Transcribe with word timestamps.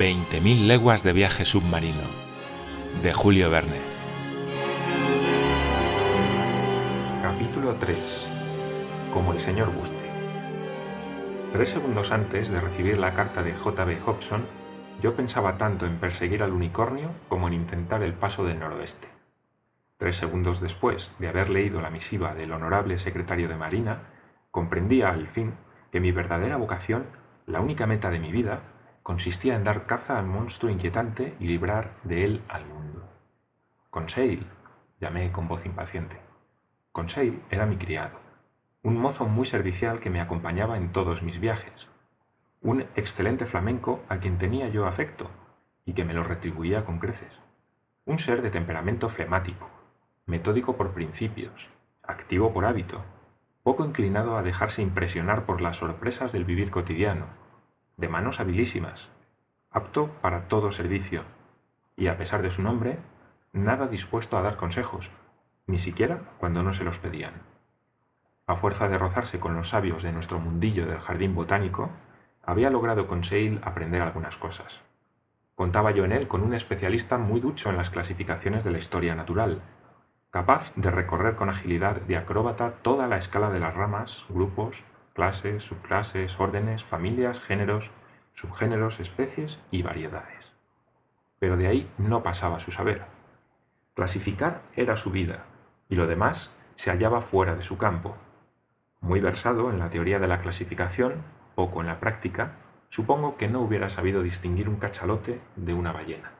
20.000 0.00 0.66
leguas 0.66 1.02
de 1.02 1.12
viaje 1.12 1.44
submarino 1.44 2.00
de 3.02 3.12
Julio 3.12 3.50
Verne. 3.50 3.76
Capítulo 7.20 7.74
3. 7.74 8.26
Como 9.12 9.34
el 9.34 9.38
señor 9.38 9.70
guste. 9.76 10.00
Tres 11.52 11.68
segundos 11.68 12.12
antes 12.12 12.48
de 12.48 12.62
recibir 12.62 12.96
la 12.96 13.12
carta 13.12 13.42
de 13.42 13.52
J.B. 13.52 13.98
Hobson, 14.06 14.46
yo 15.02 15.14
pensaba 15.14 15.58
tanto 15.58 15.84
en 15.84 15.98
perseguir 15.98 16.42
al 16.42 16.52
unicornio 16.52 17.10
como 17.28 17.48
en 17.48 17.52
intentar 17.52 18.02
el 18.02 18.14
paso 18.14 18.42
del 18.42 18.58
noroeste. 18.58 19.08
Tres 19.98 20.16
segundos 20.16 20.62
después 20.62 21.12
de 21.18 21.28
haber 21.28 21.50
leído 21.50 21.82
la 21.82 21.90
misiva 21.90 22.34
del 22.34 22.52
honorable 22.52 22.96
secretario 22.96 23.48
de 23.48 23.56
Marina, 23.56 24.04
comprendía 24.50 25.10
al 25.10 25.26
fin 25.26 25.52
que 25.92 26.00
mi 26.00 26.10
verdadera 26.10 26.56
vocación, 26.56 27.04
la 27.44 27.60
única 27.60 27.86
meta 27.86 28.08
de 28.08 28.18
mi 28.18 28.32
vida, 28.32 28.62
consistía 29.02 29.56
en 29.56 29.64
dar 29.64 29.86
caza 29.86 30.18
al 30.18 30.26
monstruo 30.26 30.70
inquietante 30.70 31.34
y 31.40 31.46
librar 31.46 31.94
de 32.04 32.24
él 32.24 32.42
al 32.48 32.66
mundo. 32.66 33.08
Conseil, 33.90 34.46
llamé 35.00 35.32
con 35.32 35.48
voz 35.48 35.66
impaciente. 35.66 36.20
Conseil 36.92 37.40
era 37.50 37.66
mi 37.66 37.76
criado, 37.76 38.18
un 38.82 38.96
mozo 38.96 39.26
muy 39.26 39.46
servicial 39.46 40.00
que 40.00 40.10
me 40.10 40.20
acompañaba 40.20 40.76
en 40.76 40.92
todos 40.92 41.22
mis 41.22 41.38
viajes, 41.40 41.88
un 42.62 42.82
excelente 42.96 43.46
flamenco 43.46 44.02
a 44.08 44.18
quien 44.18 44.38
tenía 44.38 44.68
yo 44.68 44.86
afecto 44.86 45.30
y 45.84 45.94
que 45.94 46.04
me 46.04 46.14
lo 46.14 46.22
retribuía 46.22 46.84
con 46.84 46.98
creces, 46.98 47.40
un 48.04 48.18
ser 48.18 48.42
de 48.42 48.50
temperamento 48.50 49.08
flemático, 49.08 49.70
metódico 50.26 50.76
por 50.76 50.92
principios, 50.92 51.70
activo 52.02 52.52
por 52.52 52.64
hábito, 52.64 53.04
poco 53.62 53.84
inclinado 53.84 54.36
a 54.36 54.42
dejarse 54.42 54.82
impresionar 54.82 55.44
por 55.46 55.60
las 55.60 55.76
sorpresas 55.76 56.32
del 56.32 56.44
vivir 56.44 56.70
cotidiano, 56.70 57.26
de 58.00 58.08
manos 58.08 58.40
habilísimas, 58.40 59.10
apto 59.70 60.08
para 60.20 60.48
todo 60.48 60.72
servicio, 60.72 61.24
y 61.96 62.08
a 62.08 62.16
pesar 62.16 62.42
de 62.42 62.50
su 62.50 62.62
nombre, 62.62 62.98
nada 63.52 63.86
dispuesto 63.86 64.38
a 64.38 64.42
dar 64.42 64.56
consejos, 64.56 65.10
ni 65.66 65.78
siquiera 65.78 66.22
cuando 66.38 66.62
no 66.62 66.72
se 66.72 66.84
los 66.84 66.98
pedían. 66.98 67.34
A 68.46 68.56
fuerza 68.56 68.88
de 68.88 68.98
rozarse 68.98 69.38
con 69.38 69.54
los 69.54 69.68
sabios 69.68 70.02
de 70.02 70.12
nuestro 70.12 70.40
mundillo 70.40 70.86
del 70.86 70.98
jardín 70.98 71.34
botánico, 71.34 71.90
había 72.42 72.70
logrado 72.70 73.06
con 73.06 73.22
Seil 73.22 73.60
aprender 73.62 74.02
algunas 74.02 74.36
cosas. 74.36 74.80
Contaba 75.54 75.90
yo 75.90 76.04
en 76.04 76.12
él 76.12 76.26
con 76.26 76.42
un 76.42 76.54
especialista 76.54 77.18
muy 77.18 77.38
ducho 77.38 77.68
en 77.70 77.76
las 77.76 77.90
clasificaciones 77.90 78.64
de 78.64 78.72
la 78.72 78.78
historia 78.78 79.14
natural, 79.14 79.62
capaz 80.30 80.72
de 80.74 80.90
recorrer 80.90 81.36
con 81.36 81.50
agilidad 81.50 82.00
de 82.00 82.16
acróbata 82.16 82.72
toda 82.82 83.06
la 83.06 83.18
escala 83.18 83.50
de 83.50 83.60
las 83.60 83.76
ramas, 83.76 84.24
grupos, 84.30 84.84
clases, 85.14 85.62
subclases, 85.62 86.38
órdenes, 86.40 86.84
familias, 86.84 87.40
géneros, 87.40 87.90
subgéneros, 88.34 89.00
especies 89.00 89.60
y 89.70 89.82
variedades. 89.82 90.54
Pero 91.38 91.56
de 91.56 91.68
ahí 91.68 91.90
no 91.98 92.22
pasaba 92.22 92.58
su 92.58 92.70
saber. 92.70 93.02
Clasificar 93.94 94.62
era 94.76 94.96
su 94.96 95.10
vida, 95.10 95.44
y 95.88 95.96
lo 95.96 96.06
demás 96.06 96.54
se 96.74 96.90
hallaba 96.90 97.20
fuera 97.20 97.56
de 97.56 97.64
su 97.64 97.76
campo. 97.76 98.16
Muy 99.00 99.20
versado 99.20 99.70
en 99.70 99.78
la 99.78 99.90
teoría 99.90 100.18
de 100.18 100.28
la 100.28 100.38
clasificación, 100.38 101.22
poco 101.54 101.80
en 101.80 101.86
la 101.86 102.00
práctica, 102.00 102.56
supongo 102.88 103.36
que 103.36 103.48
no 103.48 103.60
hubiera 103.60 103.88
sabido 103.88 104.22
distinguir 104.22 104.68
un 104.68 104.76
cachalote 104.76 105.40
de 105.56 105.74
una 105.74 105.92
ballena. 105.92 106.32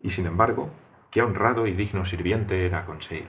Y 0.00 0.10
sin 0.10 0.26
embargo, 0.26 0.70
qué 1.10 1.22
honrado 1.22 1.66
y 1.66 1.72
digno 1.72 2.04
sirviente 2.04 2.66
era 2.66 2.84
Conseil. 2.84 3.28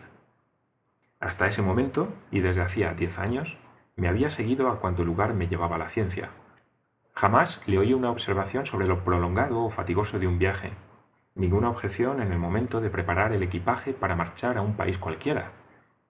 Hasta 1.19 1.47
ese 1.47 1.61
momento, 1.61 2.13
y 2.31 2.39
desde 2.39 2.61
hacía 2.61 2.93
diez 2.93 3.19
años, 3.19 3.57
me 3.99 4.07
había 4.07 4.29
seguido 4.29 4.69
a 4.69 4.79
cuanto 4.79 5.03
lugar 5.03 5.33
me 5.33 5.47
llevaba 5.47 5.77
la 5.77 5.89
ciencia. 5.89 6.29
Jamás 7.13 7.61
le 7.65 7.77
oí 7.77 7.93
una 7.93 8.09
observación 8.09 8.65
sobre 8.65 8.87
lo 8.87 9.03
prolongado 9.03 9.65
o 9.65 9.69
fatigoso 9.69 10.19
de 10.19 10.27
un 10.27 10.39
viaje, 10.39 10.71
ninguna 11.35 11.69
objeción 11.69 12.21
en 12.21 12.31
el 12.31 12.39
momento 12.39 12.79
de 12.79 12.89
preparar 12.89 13.33
el 13.33 13.43
equipaje 13.43 13.91
para 13.91 14.15
marchar 14.15 14.57
a 14.57 14.61
un 14.61 14.75
país 14.75 14.97
cualquiera, 14.97 15.51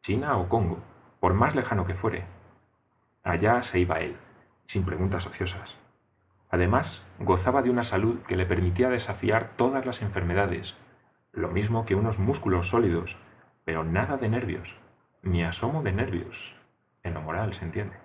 China 0.01 0.37
o 0.37 0.47
Congo, 0.47 0.77
por 1.19 1.33
más 1.33 1.55
lejano 1.55 1.83
que 1.83 1.95
fuere. 1.95 2.25
Allá 3.23 3.63
se 3.63 3.79
iba 3.79 4.01
él, 4.01 4.15
sin 4.67 4.85
preguntas 4.85 5.25
ociosas. 5.25 5.77
Además, 6.51 7.07
gozaba 7.19 7.63
de 7.63 7.71
una 7.71 7.83
salud 7.83 8.19
que 8.19 8.37
le 8.37 8.45
permitía 8.45 8.89
desafiar 8.89 9.49
todas 9.55 9.87
las 9.87 10.03
enfermedades, 10.03 10.75
lo 11.31 11.49
mismo 11.49 11.87
que 11.87 11.95
unos 11.95 12.19
músculos 12.19 12.69
sólidos, 12.69 13.17
pero 13.65 13.83
nada 13.83 14.17
de 14.17 14.29
nervios, 14.29 14.77
ni 15.23 15.43
asomo 15.43 15.81
de 15.81 15.93
nervios, 15.93 16.58
en 17.03 17.13
lo 17.13 17.21
moral 17.21 17.53
se 17.53 17.65
entiende. 17.65 17.95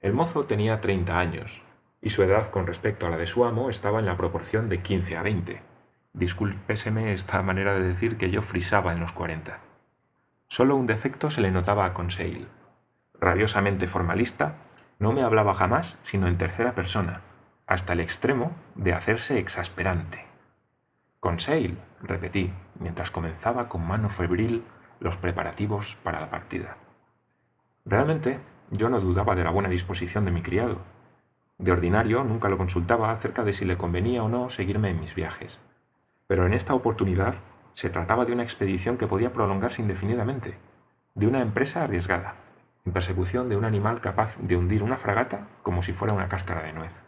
El 0.00 0.12
mozo 0.12 0.44
tenía 0.44 0.80
30 0.80 1.18
años, 1.18 1.62
y 2.00 2.10
su 2.10 2.22
edad 2.22 2.50
con 2.50 2.66
respecto 2.66 3.06
a 3.06 3.10
la 3.10 3.16
de 3.16 3.26
su 3.26 3.44
amo 3.44 3.70
estaba 3.70 3.98
en 3.98 4.06
la 4.06 4.16
proporción 4.16 4.68
de 4.68 4.78
15 4.78 5.16
a 5.16 5.22
20. 5.22 5.62
Discúlpeseme 6.12 7.12
esta 7.12 7.40
manera 7.42 7.74
de 7.74 7.80
decir 7.80 8.18
que 8.18 8.30
yo 8.30 8.42
frisaba 8.42 8.92
en 8.92 9.00
los 9.00 9.12
40. 9.12 9.58
Solo 10.46 10.76
un 10.76 10.86
defecto 10.86 11.30
se 11.30 11.40
le 11.40 11.50
notaba 11.50 11.86
a 11.86 11.94
Conseil. 11.94 12.46
Rabiosamente 13.18 13.86
formalista, 13.86 14.56
no 14.98 15.12
me 15.12 15.22
hablaba 15.22 15.54
jamás 15.54 15.96
sino 16.02 16.28
en 16.28 16.36
tercera 16.36 16.74
persona, 16.74 17.22
hasta 17.66 17.94
el 17.94 18.00
extremo 18.00 18.52
de 18.74 18.92
hacerse 18.92 19.38
exasperante. 19.38 20.26
Conseil, 21.20 21.78
repetí, 22.02 22.52
mientras 22.78 23.10
comenzaba 23.10 23.68
con 23.70 23.86
mano 23.86 24.10
febril 24.10 24.62
los 25.00 25.16
preparativos 25.16 25.96
para 25.96 26.20
la 26.20 26.28
partida. 26.28 26.76
Realmente, 27.84 28.40
yo 28.70 28.88
no 28.88 29.00
dudaba 29.00 29.34
de 29.34 29.44
la 29.44 29.50
buena 29.50 29.68
disposición 29.68 30.24
de 30.24 30.30
mi 30.30 30.42
criado. 30.42 30.78
De 31.58 31.70
ordinario, 31.70 32.24
nunca 32.24 32.48
lo 32.48 32.56
consultaba 32.56 33.10
acerca 33.10 33.44
de 33.44 33.52
si 33.52 33.64
le 33.64 33.76
convenía 33.76 34.22
o 34.24 34.28
no 34.28 34.48
seguirme 34.48 34.90
en 34.90 35.00
mis 35.00 35.14
viajes. 35.14 35.60
Pero 36.26 36.46
en 36.46 36.54
esta 36.54 36.74
oportunidad 36.74 37.34
se 37.74 37.90
trataba 37.90 38.24
de 38.24 38.32
una 38.32 38.42
expedición 38.42 38.96
que 38.96 39.06
podía 39.06 39.32
prolongarse 39.32 39.82
indefinidamente, 39.82 40.56
de 41.14 41.26
una 41.26 41.42
empresa 41.42 41.82
arriesgada, 41.82 42.36
en 42.86 42.92
persecución 42.92 43.48
de 43.48 43.56
un 43.56 43.64
animal 43.64 44.00
capaz 44.00 44.38
de 44.38 44.56
hundir 44.56 44.82
una 44.82 44.96
fragata 44.96 45.48
como 45.62 45.82
si 45.82 45.92
fuera 45.92 46.14
una 46.14 46.28
cáscara 46.28 46.62
de 46.62 46.72
nuez. 46.72 47.02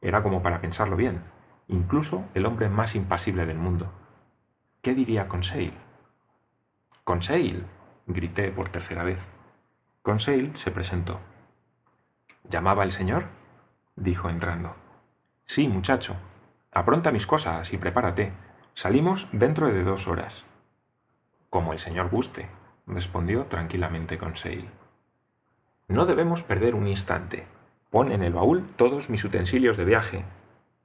Era 0.00 0.22
como 0.22 0.42
para 0.42 0.60
pensarlo 0.60 0.96
bien, 0.96 1.22
incluso 1.68 2.24
el 2.34 2.46
hombre 2.46 2.68
más 2.68 2.94
impasible 2.94 3.46
del 3.46 3.58
mundo. 3.58 3.90
¿Qué 4.82 4.94
diría 4.94 5.28
Conseil? 5.28 5.72
Conseil, 7.04 7.64
grité 8.06 8.50
por 8.50 8.68
tercera 8.68 9.02
vez. 9.02 9.28
Conseil 10.04 10.54
se 10.54 10.70
presentó. 10.70 11.18
¿Llamaba 12.50 12.84
el 12.84 12.90
señor? 12.90 13.24
dijo 13.96 14.28
entrando. 14.28 14.76
Sí, 15.46 15.66
muchacho. 15.66 16.14
Apronta 16.72 17.10
mis 17.10 17.26
cosas 17.26 17.72
y 17.72 17.78
prepárate. 17.78 18.34
Salimos 18.74 19.30
dentro 19.32 19.68
de 19.68 19.82
dos 19.82 20.06
horas. 20.06 20.44
Como 21.48 21.72
el 21.72 21.78
señor 21.78 22.10
guste, 22.10 22.50
respondió 22.86 23.46
tranquilamente 23.46 24.18
Conseil. 24.18 24.68
No 25.88 26.04
debemos 26.04 26.42
perder 26.42 26.74
un 26.74 26.86
instante. 26.86 27.46
Pon 27.88 28.12
en 28.12 28.22
el 28.22 28.34
baúl 28.34 28.68
todos 28.76 29.08
mis 29.08 29.24
utensilios 29.24 29.78
de 29.78 29.86
viaje, 29.86 30.26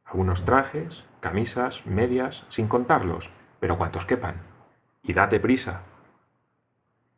algunos 0.05 0.45
trajes, 0.45 1.03
camisas, 1.19 1.85
medias, 1.85 2.45
sin 2.47 2.69
contarlos, 2.69 3.31
pero 3.59 3.77
cuantos 3.77 4.05
quepan. 4.05 4.37
Y 5.03 5.11
date 5.11 5.41
prisa. 5.41 5.81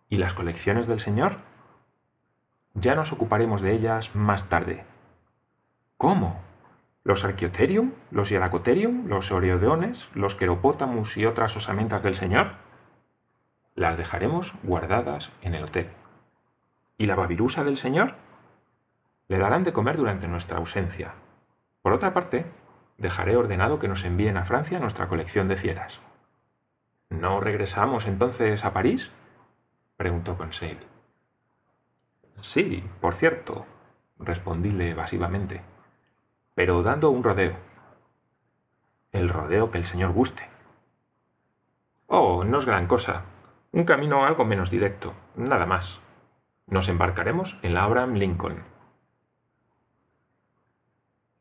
¿Y 0.10 0.18
las 0.18 0.34
colecciones 0.34 0.88
del 0.88 1.00
señor? 1.00 1.51
Ya 2.74 2.96
nos 2.96 3.12
ocuparemos 3.12 3.62
de 3.62 3.74
ellas 3.74 4.16
más 4.16 4.48
tarde. 4.50 4.86
¿Cómo? 5.98 6.42
¿Los 7.04 7.26
Archaeotherium, 7.26 7.94
los 8.12 8.30
Hieracotherium, 8.30 9.08
los 9.08 9.32
Oreodeones, 9.32 10.10
los 10.14 10.36
Queropótamus 10.36 11.18
y 11.18 11.26
otras 11.26 11.56
osamentas 11.58 12.04
del 12.04 12.16
señor? 12.16 12.54
Las 13.76 13.98
dejaremos 13.98 14.54
guardadas 14.64 15.32
en 15.42 15.56
el 15.56 15.64
hotel. 15.64 15.90
¿Y 16.98 17.08
la 17.08 17.16
babirusa 17.16 17.64
del 17.64 17.78
señor? 17.78 18.16
Le 19.28 19.38
darán 19.38 19.64
de 19.64 19.74
comer 19.74 19.98
durante 19.98 20.28
nuestra 20.28 20.58
ausencia. 20.58 21.14
Por 21.82 21.94
otra 21.94 22.14
parte, 22.14 22.46
dejaré 22.98 23.36
ordenado 23.36 23.80
que 23.80 23.88
nos 23.88 24.06
envíen 24.06 24.38
a 24.38 24.44
Francia 24.44 24.80
nuestra 24.80 25.08
colección 25.08 25.48
de 25.48 25.58
fieras. 25.58 26.02
¿No 27.10 27.40
regresamos 27.40 28.08
entonces 28.08 28.64
a 28.64 28.74
París? 28.74 29.12
preguntó 29.98 30.38
Conseil. 30.38 30.78
Sí, 32.42 32.84
por 33.00 33.14
cierto, 33.14 33.68
respondíle 34.18 34.90
evasivamente, 34.90 35.62
pero 36.56 36.82
dando 36.82 37.12
un 37.12 37.24
rodeo. 37.24 37.56
El 39.12 39.30
rodeo 39.30 39.70
que 39.70 39.78
el 39.78 39.86
señor 39.86 40.12
guste. 40.12 40.50
Oh, 42.08 42.44
no 42.44 42.58
es 42.58 42.66
gran 42.66 42.88
cosa. 42.88 43.26
Un 43.72 43.84
camino 43.84 44.26
algo 44.26 44.44
menos 44.44 44.72
directo, 44.72 45.14
nada 45.36 45.68
más. 45.68 46.02
Nos 46.66 46.90
embarcaremos 46.90 47.60
en 47.62 47.76
la 47.76 47.84
Abraham 47.84 48.16
Lincoln. 48.16 48.64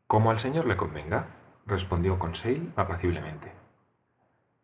Como 0.06 0.30
al 0.30 0.38
señor 0.38 0.66
le 0.66 0.76
convenga, 0.76 1.28
respondió 1.64 2.18
Conseil 2.18 2.74
apaciblemente. 2.76 3.52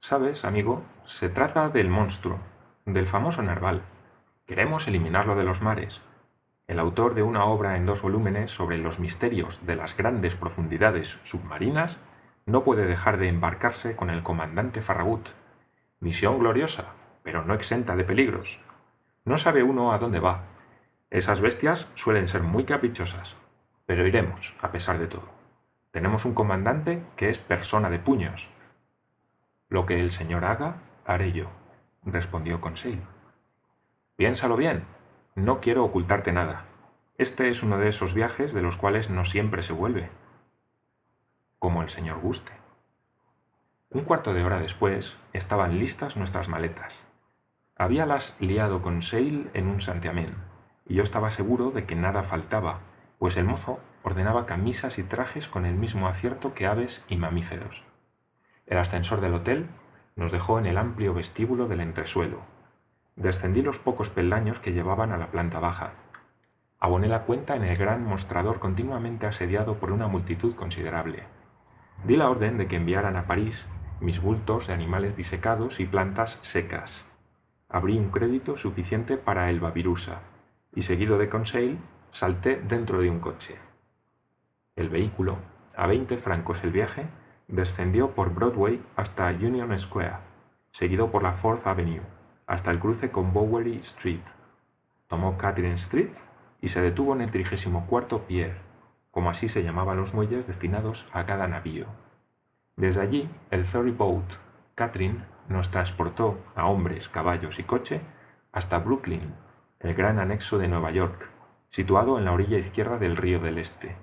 Sabes, 0.00 0.44
amigo, 0.44 0.82
se 1.06 1.30
trata 1.30 1.70
del 1.70 1.88
monstruo, 1.88 2.38
del 2.84 3.06
famoso 3.06 3.42
narval. 3.42 3.82
Queremos 4.44 4.86
eliminarlo 4.86 5.34
de 5.34 5.44
los 5.44 5.62
mares. 5.62 6.02
El 6.66 6.80
autor 6.80 7.14
de 7.14 7.22
una 7.22 7.44
obra 7.44 7.76
en 7.76 7.86
dos 7.86 8.02
volúmenes 8.02 8.50
sobre 8.50 8.78
los 8.78 8.98
misterios 8.98 9.66
de 9.66 9.76
las 9.76 9.96
grandes 9.96 10.34
profundidades 10.34 11.20
submarinas 11.22 11.98
no 12.44 12.64
puede 12.64 12.86
dejar 12.86 13.18
de 13.18 13.28
embarcarse 13.28 13.94
con 13.94 14.10
el 14.10 14.24
comandante 14.24 14.82
Farragut. 14.82 15.28
Misión 16.00 16.40
gloriosa, 16.40 16.94
pero 17.22 17.44
no 17.44 17.54
exenta 17.54 17.94
de 17.94 18.02
peligros. 18.02 18.60
No 19.24 19.36
sabe 19.36 19.62
uno 19.62 19.92
a 19.92 19.98
dónde 19.98 20.18
va. 20.18 20.42
Esas 21.10 21.40
bestias 21.40 21.90
suelen 21.94 22.26
ser 22.26 22.42
muy 22.42 22.64
caprichosas, 22.64 23.36
pero 23.86 24.06
iremos, 24.06 24.56
a 24.60 24.72
pesar 24.72 24.98
de 24.98 25.06
todo. 25.06 25.28
Tenemos 25.92 26.24
un 26.24 26.34
comandante 26.34 27.02
que 27.16 27.30
es 27.30 27.38
persona 27.38 27.90
de 27.90 28.00
puños. 28.00 28.50
Lo 29.68 29.86
que 29.86 30.00
el 30.00 30.10
señor 30.10 30.44
haga, 30.44 30.76
haré 31.04 31.30
yo, 31.30 31.46
respondió 32.04 32.60
Conseil. 32.60 33.00
Piénsalo 34.16 34.56
bien, 34.56 34.84
no 35.36 35.60
quiero 35.60 35.84
ocultarte 35.84 36.32
nada. 36.32 36.64
Este 37.18 37.50
es 37.50 37.62
uno 37.62 37.76
de 37.76 37.88
esos 37.88 38.14
viajes 38.14 38.54
de 38.54 38.62
los 38.62 38.78
cuales 38.78 39.10
no 39.10 39.22
siempre 39.26 39.60
se 39.60 39.74
vuelve. 39.74 40.08
Como 41.58 41.82
el 41.82 41.90
señor 41.90 42.20
guste. 42.20 42.52
Un 43.90 44.00
cuarto 44.00 44.32
de 44.32 44.42
hora 44.42 44.58
después 44.58 45.18
estaban 45.34 45.78
listas 45.78 46.16
nuestras 46.16 46.48
maletas. 46.48 47.04
Habíalas 47.76 48.38
liado 48.40 48.80
con 48.80 49.02
Seil 49.02 49.50
en 49.52 49.68
un 49.68 49.82
santiamén, 49.82 50.34
y 50.86 50.94
yo 50.94 51.02
estaba 51.02 51.30
seguro 51.30 51.70
de 51.70 51.84
que 51.84 51.96
nada 51.96 52.22
faltaba, 52.22 52.80
pues 53.18 53.36
el 53.36 53.44
mozo 53.44 53.78
ordenaba 54.04 54.46
camisas 54.46 54.98
y 54.98 55.02
trajes 55.02 55.48
con 55.48 55.66
el 55.66 55.74
mismo 55.74 56.08
acierto 56.08 56.54
que 56.54 56.66
aves 56.66 57.04
y 57.10 57.18
mamíferos. 57.18 57.84
El 58.64 58.78
ascensor 58.78 59.20
del 59.20 59.34
hotel 59.34 59.68
nos 60.14 60.32
dejó 60.32 60.58
en 60.58 60.64
el 60.64 60.78
amplio 60.78 61.12
vestíbulo 61.12 61.68
del 61.68 61.82
entresuelo, 61.82 62.40
Descendí 63.16 63.62
los 63.62 63.78
pocos 63.78 64.10
peldaños 64.10 64.60
que 64.60 64.74
llevaban 64.74 65.10
a 65.10 65.16
la 65.16 65.30
planta 65.30 65.58
baja. 65.58 65.92
Aboné 66.78 67.08
la 67.08 67.22
cuenta 67.22 67.56
en 67.56 67.64
el 67.64 67.74
gran 67.74 68.04
mostrador 68.04 68.58
continuamente 68.58 69.26
asediado 69.26 69.76
por 69.76 69.90
una 69.90 70.06
multitud 70.06 70.54
considerable. 70.54 71.22
Di 72.04 72.16
la 72.16 72.28
orden 72.28 72.58
de 72.58 72.68
que 72.68 72.76
enviaran 72.76 73.16
a 73.16 73.26
París 73.26 73.64
mis 74.00 74.20
bultos 74.20 74.66
de 74.66 74.74
animales 74.74 75.16
disecados 75.16 75.80
y 75.80 75.86
plantas 75.86 76.38
secas. 76.42 77.06
Abrí 77.70 77.96
un 77.96 78.10
crédito 78.10 78.58
suficiente 78.58 79.16
para 79.16 79.48
el 79.48 79.60
Babirusa 79.60 80.20
y 80.74 80.82
seguido 80.82 81.16
de 81.16 81.30
Conseil 81.30 81.78
salté 82.12 82.60
dentro 82.68 83.00
de 83.00 83.08
un 83.08 83.20
coche. 83.20 83.56
El 84.76 84.90
vehículo, 84.90 85.38
a 85.74 85.86
20 85.86 86.18
francos 86.18 86.62
el 86.64 86.70
viaje, 86.70 87.06
descendió 87.48 88.14
por 88.14 88.34
Broadway 88.34 88.84
hasta 88.94 89.28
Union 89.28 89.76
Square, 89.78 90.18
seguido 90.70 91.10
por 91.10 91.22
la 91.22 91.32
Fourth 91.32 91.66
Avenue 91.66 92.15
hasta 92.46 92.70
el 92.70 92.78
cruce 92.78 93.10
con 93.10 93.32
Bowery 93.32 93.76
Street. 93.78 94.24
Tomó 95.08 95.36
Catherine 95.36 95.74
Street 95.74 96.12
y 96.60 96.68
se 96.68 96.82
detuvo 96.82 97.14
en 97.14 97.20
el 97.20 97.30
34 97.30 98.26
Pier, 98.26 98.56
como 99.10 99.30
así 99.30 99.48
se 99.48 99.62
llamaban 99.62 99.96
los 99.96 100.14
muelles 100.14 100.46
destinados 100.46 101.06
a 101.12 101.26
cada 101.26 101.48
navío. 101.48 101.86
Desde 102.76 103.00
allí, 103.00 103.28
el 103.50 103.64
ferry 103.64 103.90
boat 103.90 104.24
Catherine 104.74 105.24
nos 105.48 105.70
transportó 105.70 106.38
a 106.54 106.66
hombres, 106.66 107.08
caballos 107.08 107.58
y 107.58 107.62
coche 107.62 108.02
hasta 108.52 108.78
Brooklyn, 108.78 109.34
el 109.80 109.94
gran 109.94 110.18
anexo 110.18 110.58
de 110.58 110.68
Nueva 110.68 110.90
York, 110.90 111.30
situado 111.70 112.18
en 112.18 112.24
la 112.24 112.32
orilla 112.32 112.58
izquierda 112.58 112.98
del 112.98 113.16
río 113.16 113.40
del 113.40 113.58
Este. 113.58 113.96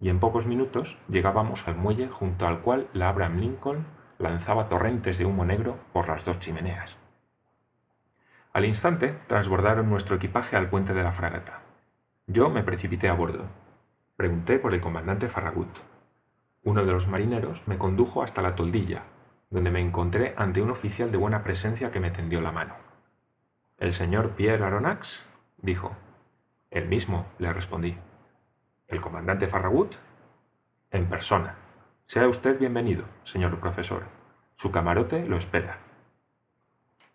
Y 0.00 0.08
en 0.08 0.20
pocos 0.20 0.46
minutos 0.46 0.98
llegábamos 1.08 1.68
al 1.68 1.76
muelle 1.76 2.08
junto 2.08 2.46
al 2.46 2.60
cual 2.60 2.88
la 2.92 3.08
Abraham 3.08 3.38
Lincoln 3.38 3.86
lanzaba 4.18 4.68
torrentes 4.68 5.18
de 5.18 5.26
humo 5.26 5.44
negro 5.44 5.76
por 5.92 6.08
las 6.08 6.24
dos 6.24 6.38
chimeneas. 6.38 6.98
Al 8.58 8.64
instante 8.64 9.16
transbordaron 9.28 9.88
nuestro 9.88 10.16
equipaje 10.16 10.56
al 10.56 10.68
puente 10.68 10.92
de 10.92 11.04
la 11.04 11.12
fragata. 11.12 11.62
Yo 12.26 12.50
me 12.50 12.64
precipité 12.64 13.08
a 13.08 13.12
bordo. 13.12 13.44
Pregunté 14.16 14.58
por 14.58 14.74
el 14.74 14.80
comandante 14.80 15.28
Farragut. 15.28 15.68
Uno 16.64 16.84
de 16.84 16.90
los 16.90 17.06
marineros 17.06 17.68
me 17.68 17.78
condujo 17.78 18.20
hasta 18.20 18.42
la 18.42 18.56
toldilla, 18.56 19.04
donde 19.48 19.70
me 19.70 19.78
encontré 19.78 20.34
ante 20.36 20.60
un 20.60 20.72
oficial 20.72 21.12
de 21.12 21.18
buena 21.18 21.44
presencia 21.44 21.92
que 21.92 22.00
me 22.00 22.10
tendió 22.10 22.40
la 22.40 22.50
mano. 22.50 22.74
¿El 23.78 23.94
señor 23.94 24.30
Pierre 24.30 24.64
Aronnax? 24.64 25.24
dijo. 25.58 25.96
El 26.72 26.88
mismo, 26.88 27.26
le 27.38 27.52
respondí. 27.52 27.96
¿El 28.88 29.00
comandante 29.00 29.46
Farragut? 29.46 29.94
En 30.90 31.08
persona. 31.08 31.54
Sea 32.06 32.26
usted 32.26 32.58
bienvenido, 32.58 33.04
señor 33.22 33.60
profesor. 33.60 34.02
Su 34.56 34.72
camarote 34.72 35.28
lo 35.28 35.36
espera. 35.36 35.78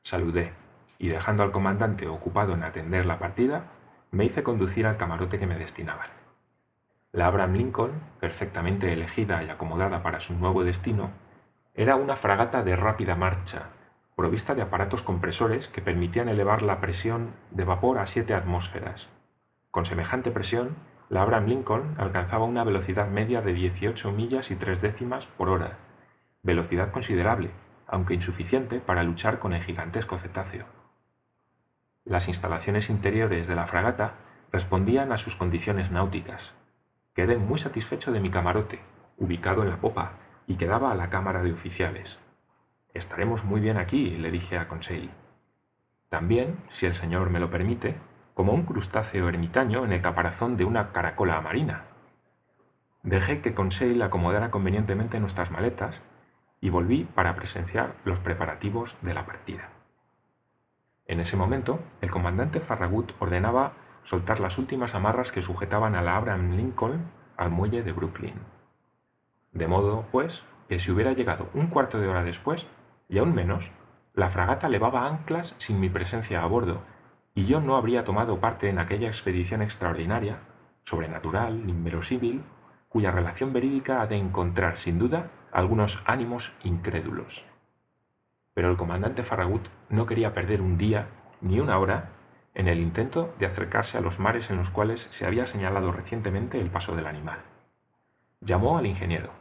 Saludé 0.04 0.62
y 1.00 1.10
dejando 1.10 1.44
al 1.44 1.51
comandante 1.51 2.07
ocupado 2.07 2.54
en 2.54 2.63
atender 2.63 3.06
la 3.06 3.19
partida, 3.19 3.66
me 4.12 4.25
hice 4.25 4.44
conducir 4.44 4.86
al 4.86 4.98
camarote 4.98 5.40
que 5.40 5.48
me 5.48 5.57
destinaban. 5.57 6.07
La 7.12 7.28
Abraham 7.28 7.54
Lincoln, 7.54 7.92
perfectamente 8.19 8.92
elegida 8.92 9.44
y 9.44 9.50
acomodada 9.50 10.01
para 10.04 10.19
su 10.19 10.34
nuevo 10.36 10.63
destino, 10.63 11.12
era 11.75 11.95
una 11.95 12.16
fragata 12.16 12.63
de 12.63 12.75
rápida 12.75 13.16
marcha, 13.16 13.69
provista 14.16 14.56
de 14.56 14.62
aparatos 14.62 15.04
compresores 15.04 15.68
que 15.68 15.81
permitían 15.81 16.30
elevar 16.30 16.62
la 16.62 16.80
presión 16.80 17.34
de 17.51 17.63
vapor 17.63 17.98
a 17.98 18.06
siete 18.06 18.34
atmósferas. 18.34 19.10
Con 19.72 19.86
semejante 19.86 20.31
presión, 20.31 20.75
la 21.10 21.22
Abraham 21.22 21.45
Lincoln 21.48 21.95
alcanzaba 21.98 22.45
una 22.45 22.63
velocidad 22.63 23.07
media 23.07 23.42
de 23.42 23.54
18 23.54 24.12
millas 24.12 24.51
y 24.51 24.56
tres 24.56 24.81
décimas 24.81 25.28
por 25.28 25.50
hora, 25.50 25.78
velocidad 26.44 26.92
considerable, 26.92 27.51
aunque 27.88 28.13
insuficiente 28.13 28.80
para 28.80 29.04
luchar 29.04 29.40
con 29.40 29.54
el 29.54 29.63
gigantesco 29.63 30.18
cetáceo. 30.18 30.82
Las 32.06 32.28
instalaciones 32.28 32.90
interiores 32.90 33.48
de 33.48 33.56
la 33.56 33.66
fragata 33.66 34.16
respondían 34.52 35.14
a 35.14 35.18
sus 35.18 35.38
condiciones 35.38 35.90
náuticas. 35.92 36.54
Quedé 37.14 37.38
muy 37.38 37.58
satisfecho 37.58 38.12
de 38.12 38.20
mi 38.20 38.30
camarote, 38.30 38.82
ubicado 39.18 39.64
en 39.64 39.70
la 39.70 39.80
popa, 39.80 40.14
y 40.46 40.56
quedaba 40.56 40.92
a 40.92 40.96
la 40.96 41.10
cámara 41.10 41.44
de 41.44 41.54
oficiales. 41.54 42.20
Estaremos 42.94 43.46
muy 43.46 43.62
bien 43.62 43.78
aquí, 43.78 44.18
le 44.18 44.32
dije 44.32 44.58
a 44.58 44.68
Conseil. 44.68 45.12
También, 46.10 46.58
si 46.70 46.86
el 46.86 46.94
señor 46.94 47.30
me 47.30 47.40
lo 47.40 47.50
permite, 47.50 47.96
como 48.34 48.52
un 48.52 48.64
crustáceo 48.64 49.30
ermitaño 49.30 49.86
en 49.86 49.94
el 49.94 50.02
caparazón 50.02 50.58
de 50.58 50.66
una 50.66 50.92
caracola 50.92 51.40
marina. 51.40 51.86
Dejé 53.02 53.42
que 53.42 53.54
Conseil 53.54 54.02
acomodara 54.02 54.52
convenientemente 54.52 55.20
nuestras 55.20 55.52
maletas 55.52 56.02
y 56.60 56.70
volví 56.70 57.06
para 57.06 57.36
presenciar 57.36 57.96
los 58.04 58.20
preparativos 58.20 58.98
de 59.02 59.14
la 59.14 59.26
partida. 59.26 59.69
En 61.06 61.19
ese 61.19 61.36
momento, 61.36 61.80
el 62.02 62.10
comandante 62.10 62.62
Farragut 62.62 63.12
ordenaba 63.19 63.74
soltar 64.04 64.40
las 64.40 64.57
últimas 64.57 64.95
amarras 64.95 65.31
que 65.31 65.42
sujetaban 65.42 65.95
a 65.95 66.02
la 66.02 66.16
Abraham 66.16 66.56
Lincoln 66.56 67.12
al 67.36 67.50
muelle 67.50 67.83
de 67.83 67.92
Brooklyn. 67.92 68.36
De 69.52 69.68
modo, 69.68 70.06
pues, 70.12 70.45
que 70.69 70.80
si 70.80 70.92
hubiera 70.92 71.14
llegado 71.14 71.50
un 71.54 71.68
cuarto 71.68 72.00
de 72.00 72.07
hora 72.07 72.24
después, 72.24 72.68
y 73.10 73.18
aún 73.18 73.36
menos, 73.36 73.72
la 74.14 74.30
fragata 74.30 74.69
levaba 74.69 75.07
anclas 75.07 75.56
sin 75.57 75.80
mi 75.80 75.90
presencia 75.90 76.42
a 76.42 76.45
bordo, 76.45 76.81
y 77.36 77.45
yo 77.45 77.60
no 77.60 77.76
habría 77.76 78.04
tomado 78.04 78.40
parte 78.40 78.69
en 78.69 78.80
aquella 78.80 79.07
expedición 79.07 79.62
extraordinaria, 79.62 80.40
sobrenatural, 80.86 81.69
inverosímil, 81.69 82.44
cuya 82.88 83.12
relación 83.12 83.52
verídica 83.52 84.02
ha 84.02 84.07
de 84.07 84.18
encontrar, 84.18 84.78
sin 84.78 85.00
duda, 85.00 85.31
algunos 85.52 86.02
ánimos 86.06 86.56
incrédulos 86.64 87.53
pero 88.54 88.69
el 88.69 88.78
comandante 88.78 89.24
Farragut 89.24 89.68
no 89.90 90.06
quería 90.06 90.33
perder 90.33 90.62
un 90.62 90.78
día 90.78 91.07
ni 91.42 91.60
una 91.60 91.78
hora 91.80 92.10
en 92.54 92.68
el 92.68 92.80
intento 92.80 93.33
de 93.40 93.45
acercarse 93.45 93.98
a 93.98 94.02
los 94.02 94.19
mares 94.19 94.50
en 94.50 94.57
los 94.57 94.69
cuales 94.69 95.07
se 95.12 95.26
había 95.26 95.45
señalado 95.45 95.92
recientemente 95.92 96.60
el 96.60 96.69
paso 96.69 96.95
del 96.95 97.07
animal. 97.07 97.40
Llamó 98.42 98.78
al 98.78 98.86
ingeniero. 98.86 99.31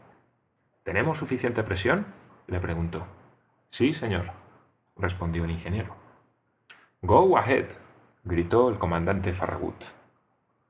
¿Tenemos 0.83 1.19
suficiente 1.19 1.63
presión? 1.63 2.07
le 2.47 2.59
preguntó. 2.61 3.07
Sí, 3.71 3.93
señor, 3.93 4.27
respondió 4.97 5.45
el 5.45 5.51
ingeniero. 5.51 5.95
Go 7.03 7.37
ahead, 7.37 7.67
gritó 8.25 8.69
el 8.69 8.79
comandante 8.79 9.33
Farragut. 9.33 9.85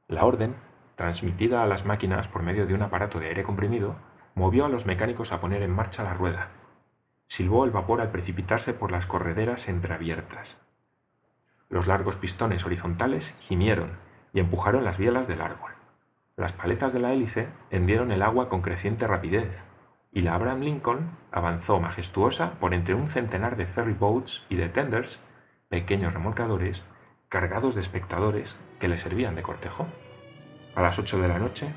La 0.09 0.25
orden, 0.25 0.55
transmitida 0.97 1.63
a 1.63 1.67
las 1.67 1.85
máquinas 1.85 2.29
por 2.29 2.43
medio 2.43 2.67
de 2.67 2.75
un 2.75 2.83
aparato 2.83 3.21
de 3.21 3.29
aire 3.29 3.43
comprimido, 3.43 3.97
movió 4.35 4.65
a 4.65 4.69
los 4.69 4.87
mecánicos 4.87 5.33
a 5.33 5.41
poner 5.41 5.63
en 5.63 5.71
marcha 5.71 6.03
la 6.03 6.15
rueda, 6.15 6.51
silbó 7.33 7.65
el 7.65 7.71
vapor 7.71 8.03
al 8.03 8.11
precipitarse 8.11 8.75
por 8.75 8.93
las 8.93 9.07
correderas 9.07 9.69
entreabiertas. 9.69 10.59
Los 11.71 11.87
largos 11.87 12.17
pistones 12.17 12.67
horizontales 12.67 13.35
gimieron 13.41 13.93
y 14.35 14.41
empujaron 14.41 14.85
las 14.85 14.99
bielas 14.99 15.29
del 15.29 15.41
árbol. 15.41 15.71
Las 16.37 16.53
paletas 16.53 16.93
de 16.93 17.01
la 17.01 17.15
hélice 17.15 17.49
hendieron 17.71 18.13
el 18.13 18.21
agua 18.21 18.51
con 18.51 18.61
creciente 18.61 19.07
rapidez, 19.07 19.65
y 20.13 20.21
la 20.21 20.35
Abraham 20.35 20.61
Lincoln 20.61 21.17
avanzó 21.31 21.81
majestuosa 21.81 22.59
por 22.61 22.75
entre 22.75 22.95
un 22.95 23.09
centenar 23.09 23.57
de 23.57 23.65
ferry 23.65 23.95
boats 23.95 24.45
y 24.51 24.57
de 24.57 24.69
tenders, 24.69 25.21
pequeños 25.71 26.13
remolcadores, 26.13 26.83
cargados 27.31 27.75
de 27.75 27.81
espectadores 27.81 28.57
que 28.79 28.89
le 28.89 28.99
servían 28.99 29.37
de 29.37 29.43
cortejo. 29.43 29.87
A 30.75 30.83
las 30.83 30.99
ocho 30.99 31.19
de 31.19 31.29
la 31.29 31.39
noche, 31.39 31.73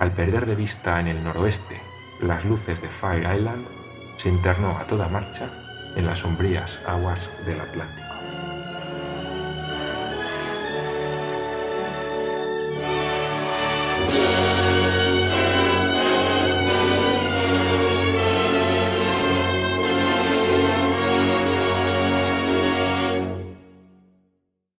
al 0.00 0.10
perder 0.10 0.46
de 0.46 0.56
vista 0.56 0.98
en 0.98 1.06
el 1.06 1.22
noroeste 1.22 1.80
las 2.20 2.44
luces 2.44 2.82
de 2.82 2.88
Fire 2.88 3.36
Island, 3.36 3.85
se 4.16 4.28
internó 4.28 4.78
a 4.78 4.86
toda 4.86 5.08
marcha 5.08 5.48
en 5.94 6.06
las 6.06 6.20
sombrías 6.20 6.78
aguas 6.86 7.30
del 7.46 7.60
Atlántico. 7.60 8.05